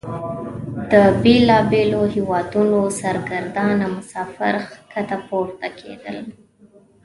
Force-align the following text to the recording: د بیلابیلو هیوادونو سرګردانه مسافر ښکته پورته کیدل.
د 0.91 0.93
بیلابیلو 1.23 2.01
هیوادونو 2.15 2.79
سرګردانه 3.01 3.85
مسافر 3.95 4.53
ښکته 4.69 5.17
پورته 5.27 5.67
کیدل. 5.79 6.17